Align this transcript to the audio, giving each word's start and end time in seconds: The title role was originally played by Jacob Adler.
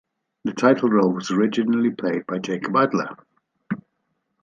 The 0.45 0.53
title 0.53 0.89
role 0.89 1.13
was 1.13 1.29
originally 1.29 1.91
played 1.91 2.25
by 2.25 2.39
Jacob 2.39 2.75
Adler. 2.75 3.15